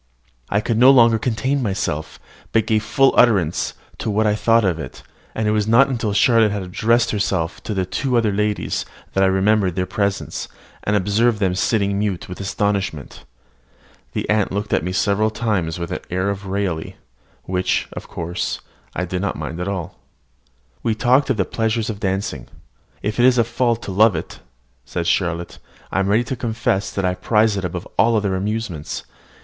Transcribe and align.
I 0.49 0.61
could 0.61 0.79
no 0.79 0.89
longer 0.89 1.19
contain 1.19 1.61
myself, 1.61 2.19
but 2.53 2.65
gave 2.65 2.81
full 2.83 3.13
utterance 3.15 3.75
to 3.99 4.09
what 4.09 4.25
I 4.25 4.33
thought 4.33 4.65
of 4.65 4.79
it: 4.79 5.03
and 5.35 5.47
it 5.47 5.51
was 5.51 5.67
not 5.67 5.89
until 5.89 6.11
Charlotte 6.11 6.49
had 6.51 6.63
addressed 6.63 7.11
herself 7.11 7.61
to 7.61 7.75
the 7.75 7.85
two 7.85 8.17
other 8.17 8.31
ladies, 8.31 8.83
that 9.13 9.23
I 9.23 9.27
remembered 9.27 9.75
their 9.75 9.85
presence, 9.85 10.47
and 10.83 10.95
observed 10.95 11.37
them 11.39 11.53
sitting 11.53 11.99
mute 11.99 12.27
with 12.27 12.41
astonishment. 12.41 13.25
The 14.13 14.27
aunt 14.27 14.51
looked 14.51 14.73
at 14.73 14.83
me 14.83 14.91
several 14.91 15.29
times 15.29 15.77
with 15.77 15.91
an 15.91 15.99
air 16.09 16.31
of 16.31 16.47
raillery, 16.47 16.95
which, 17.43 17.87
however, 17.95 18.33
I 18.95 19.05
did 19.05 19.21
not 19.21 19.35
at 19.39 19.67
all 19.67 19.83
mind. 19.83 19.91
We 20.81 20.95
talked 20.95 21.29
of 21.29 21.37
the 21.37 21.45
pleasures 21.45 21.91
of 21.91 21.99
dancing. 21.99 22.47
"If 23.03 23.19
it 23.19 23.25
is 23.27 23.37
a 23.37 23.43
fault 23.43 23.83
to 23.83 23.91
love 23.91 24.15
it," 24.15 24.39
said 24.83 25.05
Charlotte, 25.05 25.59
"I 25.91 25.99
am 25.99 26.07
ready 26.07 26.23
to 26.23 26.35
confess 26.35 26.91
that 26.91 27.05
I 27.05 27.13
prize 27.13 27.55
it 27.55 27.63
above 27.65 27.87
all 27.99 28.17
other 28.17 28.35
amusements. 28.35 29.03